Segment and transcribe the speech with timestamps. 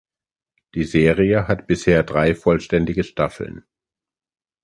[0.73, 3.65] Die Serie hat bisher drei vollständige Staffeln.